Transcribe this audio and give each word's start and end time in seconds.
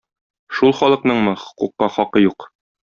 Шул 0.59 0.73
халыкныңмы 0.79 1.37
хокукка 1.45 1.95
хакы 1.99 2.29
юк? 2.29 2.53